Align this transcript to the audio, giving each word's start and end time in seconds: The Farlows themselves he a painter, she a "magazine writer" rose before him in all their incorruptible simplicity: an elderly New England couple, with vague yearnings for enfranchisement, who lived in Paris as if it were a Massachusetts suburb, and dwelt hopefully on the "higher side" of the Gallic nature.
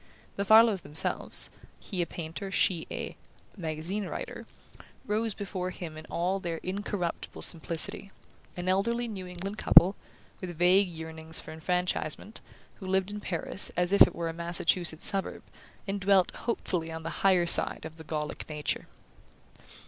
The 0.35 0.45
Farlows 0.45 0.81
themselves 0.81 1.51
he 1.79 2.01
a 2.01 2.07
painter, 2.07 2.49
she 2.49 2.87
a 2.89 3.15
"magazine 3.55 4.07
writer" 4.07 4.47
rose 5.05 5.35
before 5.35 5.69
him 5.69 5.95
in 5.95 6.07
all 6.07 6.39
their 6.39 6.57
incorruptible 6.63 7.43
simplicity: 7.43 8.09
an 8.57 8.67
elderly 8.67 9.07
New 9.07 9.27
England 9.27 9.59
couple, 9.59 9.95
with 10.39 10.57
vague 10.57 10.89
yearnings 10.89 11.39
for 11.39 11.51
enfranchisement, 11.51 12.41
who 12.79 12.87
lived 12.87 13.11
in 13.11 13.19
Paris 13.21 13.71
as 13.77 13.93
if 13.93 14.01
it 14.01 14.15
were 14.15 14.27
a 14.27 14.33
Massachusetts 14.33 15.05
suburb, 15.05 15.43
and 15.87 16.01
dwelt 16.01 16.31
hopefully 16.31 16.91
on 16.91 17.03
the 17.03 17.11
"higher 17.21 17.45
side" 17.45 17.85
of 17.85 17.97
the 17.97 18.03
Gallic 18.03 18.49
nature. 18.49 18.87